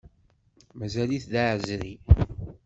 [0.77, 1.93] Mazal-it d aɛezri.